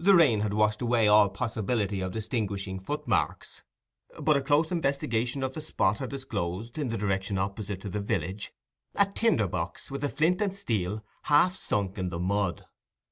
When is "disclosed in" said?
6.10-6.88